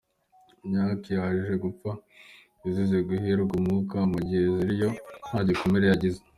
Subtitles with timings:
[0.69, 1.91] Nyack yaje gupfa
[2.67, 4.89] izize guherwa umwuka, mu gihe Zuri yo
[5.25, 6.19] nta n'igikomere yagize.